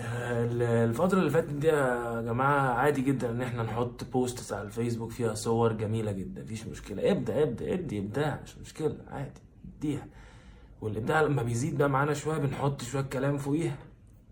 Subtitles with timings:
[0.00, 5.10] ال- الفترة اللي فاتت دي يا جماعة عادي جدا إن إحنا نحط posts على الفيسبوك
[5.10, 6.42] فيها صور جميلة جدا.
[6.42, 7.10] مفيش مشكلة.
[7.10, 8.40] ابدأ ابدأ ادي ابداع.
[8.44, 8.96] مش مشكلة.
[9.10, 9.40] عادي.
[9.78, 10.06] اديها.
[10.80, 13.76] والإبداع لما بيزيد بقى معانا شوية بنحط شوية كلام فوقيها.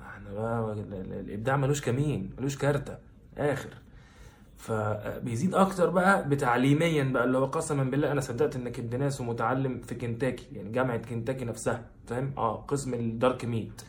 [0.00, 2.98] إحنا بقى ال- ال- الإبداع ملوش كمين ملوش كارتة.
[3.38, 3.70] آخر.
[4.58, 9.80] فبيزيد أكتر بقى بتعليميا بقى اللي هو قسما بالله أنا صدقت انك ابن ناس ومتعلم
[9.80, 11.84] في كنتاكي يعني جامعة كنتاكي نفسها.
[12.06, 13.82] فاهم؟ آه قسم ال dark meat.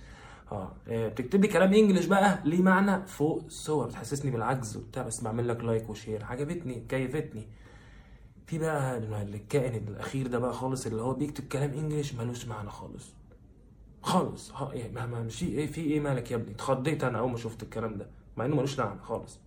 [0.52, 0.72] آه.
[0.88, 5.48] آه، بتكتب لي كلام English بقى ليه معنى؟ فوق الصور بتحسسني بالعجز وبتاع بس بعمل
[5.48, 6.26] لك like و share.
[6.26, 7.48] عجبتني كيفتني.
[8.48, 13.14] في بقى الكائن الأخير ده بقى خالص اللي هو بيكتب كلام English ملوش معنى خالص.
[14.02, 14.52] خالص.
[14.52, 17.32] ها يعني ما ما مش في إيه في إيه مالك يا ابني؟ اتخضيت أنا أول
[17.32, 18.08] ما شفت الكلام ده
[18.38, 19.40] مع إنه ملوش معنى خالص.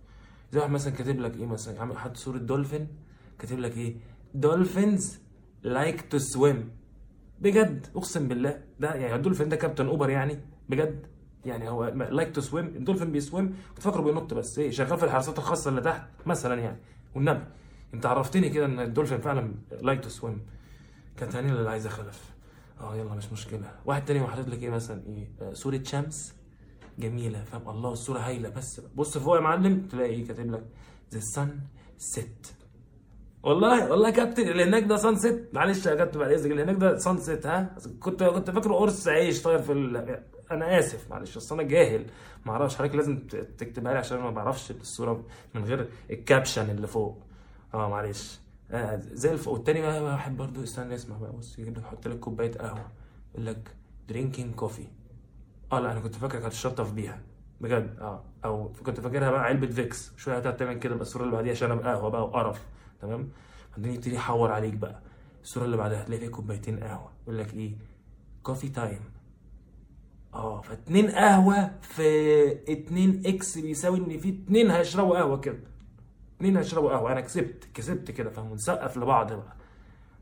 [0.51, 2.87] زي واحد مثلا كاتب لك إيه مثلا؟ عامل حد صورة دولفين
[3.39, 3.95] كاتب لك إيه؟
[4.33, 5.19] dolphins
[5.63, 6.69] like to swim
[7.41, 10.39] بجد أقسم بالله ده يعني الدولفين ده كابتن Uber يعني؟
[10.69, 11.07] بجد.
[11.45, 15.05] يعني هو like to swim الدولفين بي swim كنت فاكره بينط بس إيه شغال في
[15.05, 16.77] الحراسات الخاصة اللي تحت مثلا يعني.
[17.15, 17.43] والنبي
[17.93, 20.41] أنت عرفتني كده إن الدولفين فعلا like to swim
[21.17, 22.33] كانت هاني اللي عايزه خلف
[22.81, 23.71] آه يلا مش مشكلة.
[23.85, 26.33] واحد تاني وحاطط لك إيه مثلا؟ إيه آه، صورة شمس
[26.99, 27.43] جميلة.
[27.43, 28.81] فاهم؟ الله الصورة هايلة بس.
[28.95, 30.65] بص فوق يا معلم تلاقي إيه كاتب لك
[31.13, 32.47] the sunset
[33.47, 36.75] والله والله يا كابتن اللي هناك ده sunset معلش يا كابتن بعد اذنك اللي هناك
[36.75, 40.19] ده sunset ها؟ كنت كنت فاكره قرص عيش طاير في ال...
[40.51, 42.05] أنا آسف معلش اصل أنا جاهل.
[42.45, 43.17] ما أعرفش حضرتك لازم
[43.57, 45.23] تكتبها لي عشان أنا ما بعرفش الصورة
[45.55, 47.23] من غير ال caption اللي فوق.
[47.73, 48.39] آه معلش.
[48.71, 49.47] آه زي الف...
[49.47, 52.85] والتاني بقى واحد برضو استنى اسمع بقى بص يجيب لك يحط لك كوباية قهوة.
[53.33, 53.75] يقول لك
[54.09, 54.83] drinking coffee
[55.71, 57.19] آه لا أنا كنت فاكرك هتشطف بيها.
[57.61, 61.35] بجد آه أو كنت فاكرها بقى علبة Vicks شوية هتقعد تعمل كده بقى الصورة اللي
[61.35, 62.65] بعديها شنب قهوة بقى وقرف.
[63.01, 63.29] تمام؟
[63.77, 65.01] بعدين يبتدي يحور عليك بقى.
[65.43, 67.09] الصورة اللي بعدها هتلاقي فيها كوبايتين قهوة.
[67.23, 67.71] يقول لك إيه؟
[68.43, 68.99] coffee time
[70.33, 75.59] آه فاتنين قهوة في اتنين X بيساوي إن في اتنين هيشربوا قهوة كده.
[76.37, 77.11] اتنين هيشربوا قهوة.
[77.11, 79.55] أنا كسبت كسبت كده فاهم ونسقف لبعض بقى.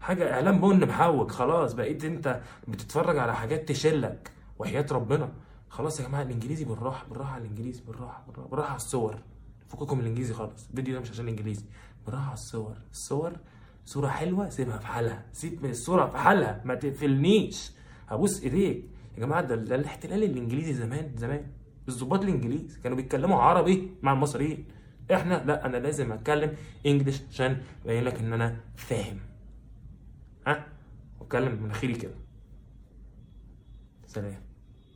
[0.02, 1.74] حاجة اعلام بن محوج خلاص.
[1.74, 5.32] بقيت أنت بتتفرج على حاجات تشلك وحياة ربنا.
[5.70, 9.20] خلاص يا جماعة الإنجليزي بالراحة بالراحة على الإنجليزي بالراحة بالراحة بالراحة على الصور.
[9.68, 10.70] فككم من الإنجليزي خالص.
[10.70, 11.66] الفيديو ده مش عشان الإنجليزي.
[12.06, 12.78] بالراحه على الصور.
[12.92, 13.38] الصور
[13.86, 15.26] صورة حلوة سيبها في حالها.
[15.34, 16.62] سيب من الصورة في حالها.
[16.66, 17.72] ما تقفلنيش.
[18.08, 18.86] هبوس إيديك.
[19.16, 21.52] يا جماعة ده, ده الاحتلال الإنجليزي زمان زمان.
[21.90, 24.66] الضباط الإنجليز كانوا بيتكلموا عربي مع المصريين.
[25.14, 26.56] إحنا لا أنا لازم أتكلم
[26.86, 29.20] انجلش عشان ابين لك إن أنا فاهم.
[30.48, 30.68] ها؟
[31.20, 32.16] واتكلم من اخيري كده.
[34.06, 34.42] سلام.